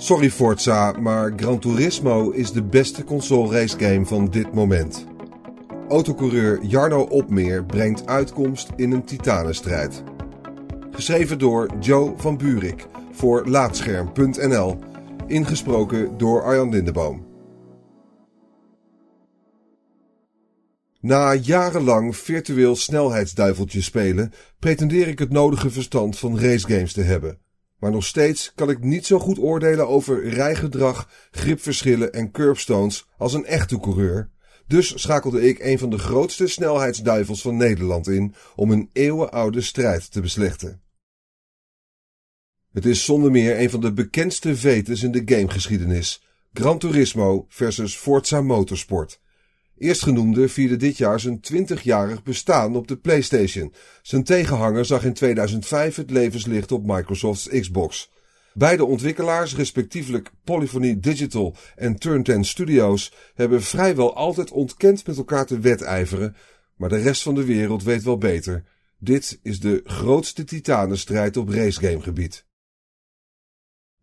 [0.00, 5.06] Sorry Forza, maar Gran Turismo is de beste console racegame van dit moment.
[5.88, 10.02] Autocoureur Jarno Opmeer brengt uitkomst in een titanenstrijd.
[10.90, 14.78] Geschreven door Joe van Burik voor Laatscherm.nl.
[15.26, 17.26] Ingesproken door Arjan Lindeboom.
[21.00, 27.38] Na jarenlang virtueel snelheidsduiveltje spelen, pretendeer ik het nodige verstand van racegames te hebben.
[27.78, 33.32] Maar nog steeds kan ik niet zo goed oordelen over rijgedrag, gripverschillen en curbstones als
[33.34, 34.30] een echte coureur.
[34.66, 40.12] Dus schakelde ik een van de grootste snelheidsduivels van Nederland in om een eeuwenoude strijd
[40.12, 40.82] te beslechten.
[42.72, 46.22] Het is zonder meer een van de bekendste vetes in de gamegeschiedenis.
[46.52, 49.20] Gran Turismo versus Forza Motorsport.
[49.78, 53.72] Eerstgenoemde vierde dit jaar zijn 20-jarig bestaan op de PlayStation.
[54.02, 58.10] Zijn tegenhanger zag in 2005 het levenslicht op Microsoft's Xbox.
[58.54, 65.46] Beide ontwikkelaars, respectievelijk Polyphony Digital en Turn 10 Studios, hebben vrijwel altijd ontkend met elkaar
[65.46, 66.36] te wedijveren,
[66.76, 68.64] maar de rest van de wereld weet wel beter.
[68.98, 72.46] Dit is de grootste titanenstrijd op racegamegebied.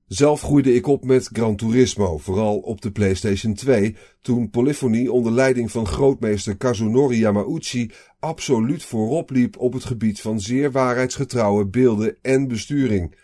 [0.08, 5.32] Zelf groeide ik op met Gran Turismo, vooral op de PlayStation 2, toen Polyphony onder
[5.32, 12.18] leiding van grootmeester Kazunori Yamauchi absoluut voorop liep op het gebied van zeer waarheidsgetrouwe beelden
[12.22, 13.16] en besturing.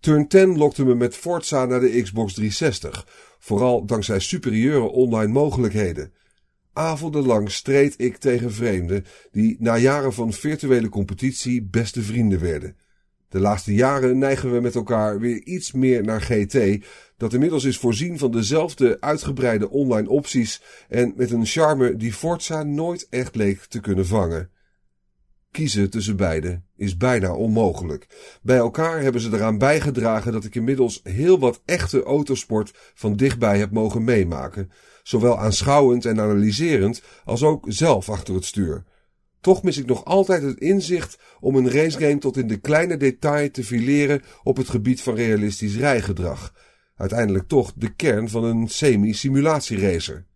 [0.00, 6.12] Turn 10 lokte me met Forza naar de Xbox 360, vooral dankzij superieure online mogelijkheden.
[6.72, 12.76] Avondenlang streed ik tegen vreemden die na jaren van virtuele competitie beste vrienden werden.
[13.28, 16.84] De laatste jaren neigen we met elkaar weer iets meer naar GT,
[17.16, 22.62] dat inmiddels is voorzien van dezelfde uitgebreide online opties en met een charme die Forza
[22.62, 24.50] nooit echt leek te kunnen vangen.
[25.50, 28.06] Kiezen tussen beide is bijna onmogelijk.
[28.42, 33.58] Bij elkaar hebben ze eraan bijgedragen dat ik inmiddels heel wat echte autosport van dichtbij
[33.58, 34.70] heb mogen meemaken,
[35.02, 38.84] zowel aanschouwend en analyserend als ook zelf achter het stuur.
[39.40, 43.50] Toch mis ik nog altijd het inzicht om een racegame tot in de kleine detail
[43.50, 46.54] te fileren op het gebied van realistisch rijgedrag.
[46.96, 50.26] Uiteindelijk toch de kern van een semi-simulatieracer.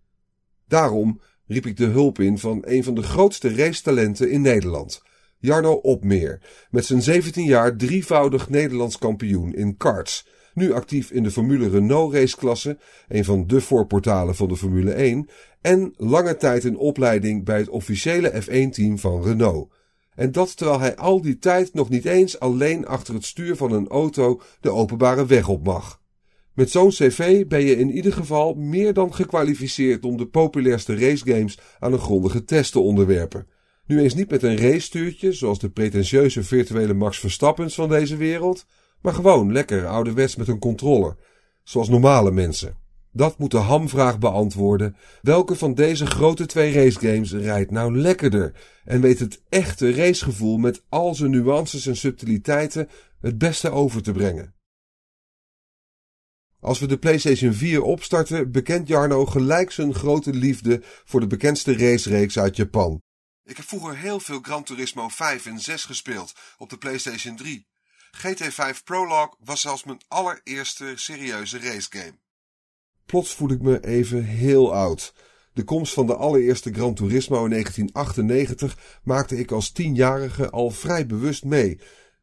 [0.68, 5.02] Daarom riep ik de hulp in van een van de grootste racetalenten in Nederland,
[5.38, 11.30] Jarno Opmeer, met zijn 17 jaar drievoudig Nederlands kampioen in karts, nu actief in de
[11.30, 15.28] Formule Renault raceklasse, een van de voorportalen van de Formule 1,
[15.60, 19.72] en lange tijd in opleiding bij het officiële F1-team van Renault.
[20.14, 23.72] En dat terwijl hij al die tijd nog niet eens alleen achter het stuur van
[23.72, 26.00] een auto de openbare weg op mag.
[26.54, 31.58] Met zo'n cv ben je in ieder geval meer dan gekwalificeerd om de populairste racegames
[31.78, 33.46] aan een grondige test te onderwerpen.
[33.86, 38.66] Nu eens niet met een racestuurtje, zoals de pretentieuze virtuele Max Verstappens van deze wereld,
[39.02, 41.16] maar gewoon lekker ouderwets met een controller,
[41.62, 42.76] zoals normale mensen.
[43.12, 44.96] Dat moet de hamvraag beantwoorden.
[45.22, 48.52] Welke van deze grote twee racegames rijdt nou lekkerder
[48.84, 52.88] en weet het echte racegevoel met al zijn nuances en subtiliteiten
[53.20, 54.54] het beste over te brengen?
[56.60, 61.76] Als we de PlayStation 4 opstarten, bekent Jarno gelijk zijn grote liefde voor de bekendste
[61.76, 63.00] racereeks uit Japan.
[63.44, 67.66] Ik heb vroeger heel veel Gran Turismo 5 en 6 gespeeld op de PlayStation 3.
[68.16, 72.14] GT5 Prologue was zelfs mijn allereerste serieuze racegame.
[73.06, 75.14] Plots voel ik me even heel oud.
[75.52, 81.06] De komst van de allereerste Gran Turismo in 1998 maakte ik als tienjarige al vrij
[81.06, 81.80] bewust mee.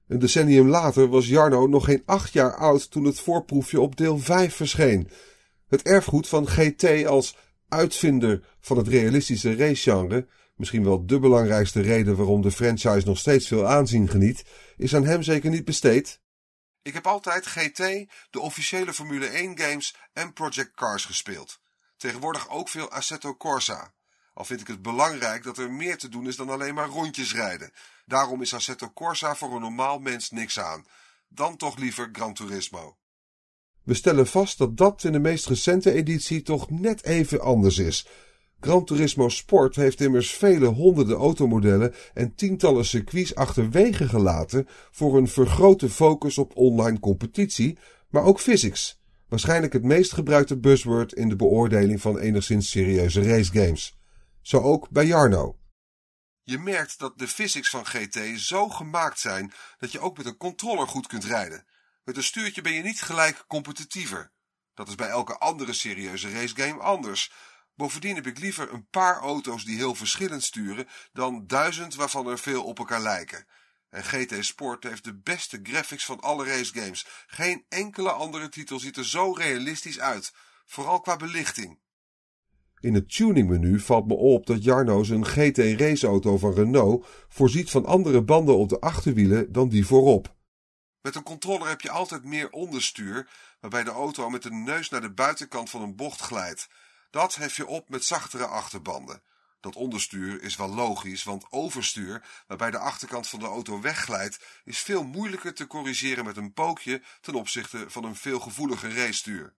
[0.08, 4.18] Een decennium later was Jarno nog geen acht jaar oud toen het voorproefje op deel
[4.18, 5.10] 5 verscheen.
[5.68, 7.36] Het erfgoed van GT als
[7.68, 10.28] uitvinder van het realistische racegenre,
[10.60, 14.44] misschien wel de belangrijkste reden waarom de franchise nog steeds veel aanzien geniet,
[14.78, 16.20] is aan hem zeker niet besteed.
[16.82, 17.78] Ik heb altijd GT,
[18.30, 21.60] de officiële Formule 1 games en Project Cars gespeeld.
[21.98, 23.94] Tegenwoordig ook veel Assetto Corsa.
[24.34, 27.34] Al vind ik het belangrijk dat er meer te doen is dan alleen maar rondjes
[27.34, 27.72] rijden.
[28.06, 30.86] Daarom is Assetto Corsa voor een normaal mens niks aan.
[31.28, 32.98] Dan toch liever Gran Turismo.
[33.84, 38.08] We stellen vast dat dat in de meest recente editie toch net even anders is.
[38.60, 45.28] Gran Turismo Sport heeft immers vele honderden automodellen en tientallen circuits achterwege gelaten voor een
[45.28, 47.78] vergrote focus op online competitie,
[48.10, 49.00] maar ook physics.
[49.28, 53.98] Waarschijnlijk het meest gebruikte buzzword in de beoordeling van enigszins serieuze racegames.
[54.42, 55.58] Zo ook bij Jarno.
[56.44, 60.38] Je merkt dat de physics van GT zo gemaakt zijn dat je ook met een
[60.38, 61.66] controller goed kunt rijden.
[62.04, 64.32] Met een stuurtje ben je niet gelijk competitiever.
[64.74, 67.32] Dat is bij elke andere serieuze racegame anders.
[67.80, 72.40] Bovendien heb ik liever een paar auto's die heel verschillend sturen dan duizend waarvan er
[72.40, 73.46] veel op elkaar lijken.
[73.90, 77.08] En GT Sport heeft de beste graphics van alle racegames.
[77.28, 80.34] Geen enkele andere titel ziet er zo realistisch uit,
[80.66, 81.80] vooral qua belichting.
[82.80, 87.86] In het tuningmenu valt me op dat Jarno zijn GT raceauto van Renault voorziet van
[87.86, 90.36] andere banden op de achterwielen dan die voorop.
[91.02, 93.30] Met een controller heb je altijd meer onderstuur,
[93.60, 96.68] waarbij de auto met de neus naar de buitenkant van een bocht glijdt.
[97.10, 99.24] Dat hef je op met zachtere achterbanden.
[99.60, 104.80] Dat onderstuur is wel logisch, want overstuur, waarbij de achterkant van de auto wegglijdt, is
[104.80, 109.54] veel moeilijker te corrigeren met een pookje ten opzichte van een veel gevoeliger racestuur.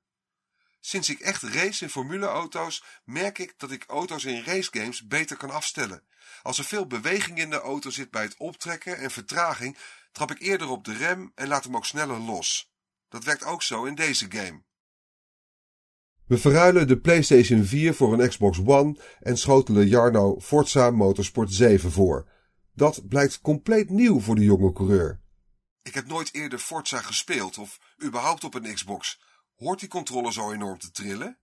[0.80, 5.52] Sinds ik echt race in formuleauto's, merk ik dat ik auto's in racegames beter kan
[5.52, 6.04] afstellen.
[6.42, 9.78] Als er veel beweging in de auto zit bij het optrekken en vertraging,
[10.12, 12.72] trap ik eerder op de rem en laat hem ook sneller los.
[13.10, 14.64] Dat werkt ook zo in deze game.
[16.32, 21.92] We verruilen de PlayStation 4 voor een Xbox One en schotelen Jarno Forza Motorsport 7
[21.92, 22.30] voor.
[22.74, 25.22] Dat blijkt compleet nieuw voor de jonge coureur.
[25.82, 29.22] Ik heb nooit eerder Forza gespeeld of überhaupt op een Xbox.
[29.56, 31.38] Hoort die controle zo enorm te trillen?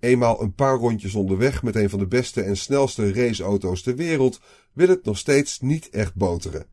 [0.00, 4.40] Eenmaal een paar rondjes onderweg met een van de beste en snelste raceauto's ter wereld,
[4.72, 6.66] wil het nog steeds niet echt boteren.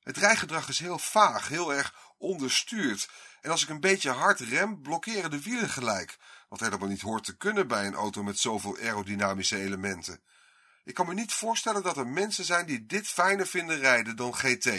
[0.00, 3.08] Het rijgedrag is heel vaag, heel erg onderstuurd.
[3.40, 6.18] En als ik een beetje hard rem, blokkeren de wielen gelijk.
[6.54, 10.22] Wat helemaal niet hoort te kunnen bij een auto met zoveel aerodynamische elementen.
[10.84, 14.34] Ik kan me niet voorstellen dat er mensen zijn die dit fijner vinden rijden dan
[14.34, 14.70] GT,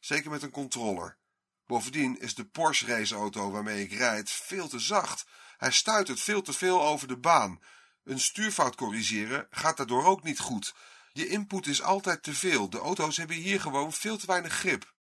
[0.00, 1.18] zeker met een controller.
[1.66, 5.26] Bovendien is de Porsche raceauto waarmee ik rijd veel te zacht.
[5.56, 7.60] Hij stuit het veel te veel over de baan.
[8.04, 10.74] Een stuurfout corrigeren gaat daardoor ook niet goed.
[11.12, 12.70] Je input is altijd te veel.
[12.70, 14.94] De auto's hebben hier gewoon veel te weinig grip.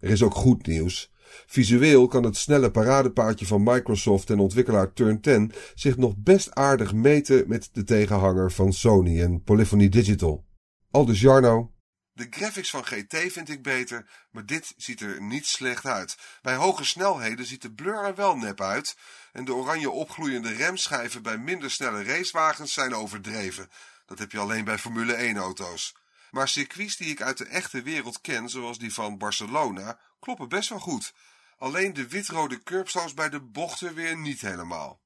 [0.00, 1.10] Er is ook goed nieuws.
[1.46, 6.92] Visueel kan het snelle paradepaardje van Microsoft en ontwikkelaar Turn 10 zich nog best aardig
[6.92, 10.44] meten met de tegenhanger van Sony en Polyphony Digital.
[10.90, 11.72] Aldus Jarno.
[12.12, 16.16] De graphics van GT vind ik beter, maar dit ziet er niet slecht uit.
[16.42, 18.96] Bij hoge snelheden ziet de blur er wel nep uit
[19.32, 23.68] en de oranje opgloeiende remschijven bij minder snelle racewagens zijn overdreven.
[24.06, 25.94] Dat heb je alleen bij Formule 1 auto's.
[26.34, 30.68] Maar circuits die ik uit de echte wereld ken, zoals die van Barcelona, kloppen best
[30.68, 31.14] wel goed.
[31.58, 35.00] Alleen de witrode curbstones bij de bochten weer niet helemaal.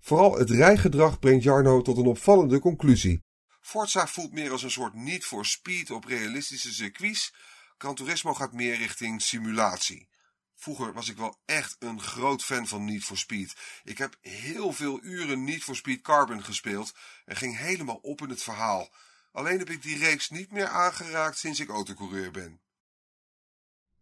[0.00, 3.22] Vooral het rijgedrag brengt Jarno tot een opvallende conclusie.
[3.60, 7.34] Forza voelt meer als een soort niet voor speed op realistische circuits.
[7.78, 10.08] Gran Turismo gaat meer richting simulatie.
[10.54, 13.56] Vroeger was ik wel echt een groot fan van Need for Speed.
[13.84, 16.94] Ik heb heel veel uren Need for Speed Carbon gespeeld
[17.24, 18.88] en ging helemaal op in het verhaal.
[19.36, 22.60] Alleen heb ik die reeks niet meer aangeraakt sinds ik autocoureur ben.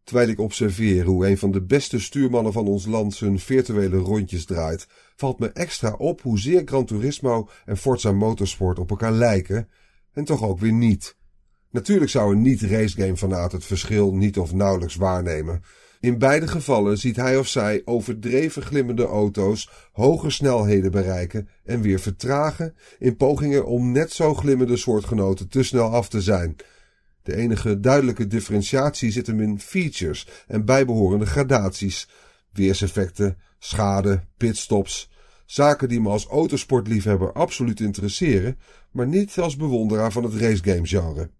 [0.04, 4.44] Terwijl ik observeer hoe een van de beste stuurmannen van ons land zijn virtuele rondjes
[4.44, 4.86] draait,
[5.16, 9.68] valt me extra op hoe zeer Gran Turismo en Forza Motorsport op elkaar lijken,
[10.12, 11.16] en toch ook weer niet.
[11.70, 15.62] Natuurlijk zou een niet-racegame fanaat het verschil niet of nauwelijks waarnemen.
[16.04, 21.98] In beide gevallen ziet hij of zij overdreven glimmende auto's hoge snelheden bereiken en weer
[21.98, 26.56] vertragen in pogingen om net zo glimmende soortgenoten te snel af te zijn.
[27.22, 32.08] De enige duidelijke differentiatie zit hem in features en bijbehorende gradaties,
[32.52, 35.10] weerseffecten, schade, pitstops,
[35.46, 38.58] zaken die me als autosportliefhebber absoluut interesseren,
[38.90, 41.30] maar niet als bewonderaar van het racegame genre.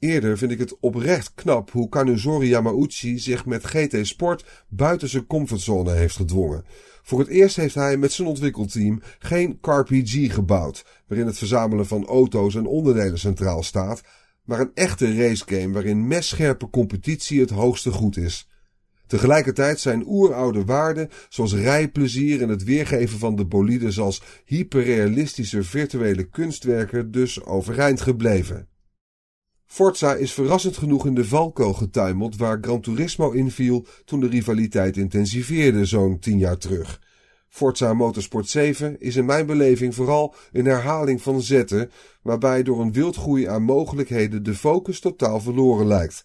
[0.00, 5.26] Eerder vind ik het oprecht knap hoe Kanuzori Yamauchi zich met GT Sport buiten zijn
[5.26, 6.64] comfortzone heeft gedwongen.
[7.02, 12.06] Voor het eerst heeft hij met zijn ontwikkelteam geen CarPG gebouwd, waarin het verzamelen van
[12.06, 14.02] auto's en onderdelen centraal staat,
[14.44, 18.48] maar een echte racegame waarin messcherpe competitie het hoogste goed is.
[19.06, 26.24] Tegelijkertijd zijn oeroude waarden zoals rijplezier en het weergeven van de bolides als hyperrealistische virtuele
[26.24, 28.68] kunstwerken dus overeind gebleven.
[29.72, 34.96] Forza is verrassend genoeg in de valkuil getuimeld waar Gran Turismo inviel toen de rivaliteit
[34.96, 37.00] intensiveerde zo'n tien jaar terug.
[37.48, 41.90] Forza Motorsport 7 is in mijn beleving vooral een herhaling van zetten,
[42.22, 46.24] waarbij door een wildgroei aan mogelijkheden de focus totaal verloren lijkt.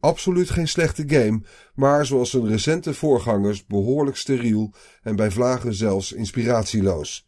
[0.00, 1.42] Absoluut geen slechte game,
[1.74, 4.72] maar zoals zijn recente voorgangers behoorlijk steriel
[5.02, 7.26] en bij vlagen zelfs inspiratieloos.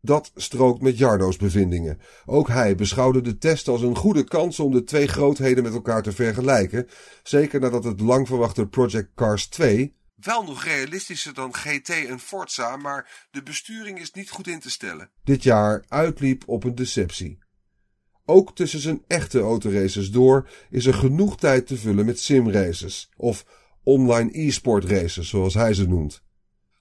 [0.00, 1.98] Dat strookt met Jardo's bevindingen.
[2.26, 6.02] Ook hij beschouwde de test als een goede kans om de twee grootheden met elkaar
[6.02, 6.88] te vergelijken,
[7.22, 12.76] zeker nadat het lang verwachte Project Cars 2 wel nog realistischer dan GT en Forza,
[12.76, 15.10] maar de besturing is niet goed in te stellen.
[15.24, 17.38] Dit jaar uitliep op een deceptie.
[18.24, 23.44] Ook tussen zijn echte autoraces door is er genoeg tijd te vullen met simraces, of
[23.82, 26.22] online e-sport races zoals hij ze noemt.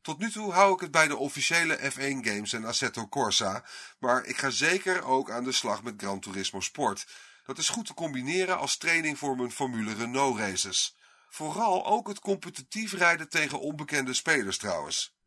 [0.07, 3.65] Tot nu toe hou ik het bij de officiële F1 games en Assetto Corsa,
[3.99, 7.07] maar ik ga zeker ook aan de slag met Gran Turismo Sport.
[7.45, 10.97] Dat is goed te combineren als training voor mijn Formule Renault races.
[11.29, 15.17] Vooral ook het competitief rijden tegen onbekende spelers trouwens.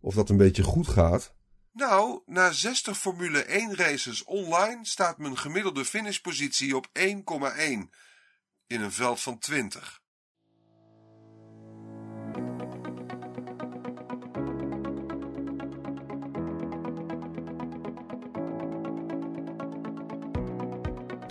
[0.00, 1.34] Of dat een beetje goed gaat?
[1.72, 7.04] Nou, na 60 Formule 1 races online staat mijn gemiddelde finishpositie op 1,1
[8.66, 10.02] in een veld van 20.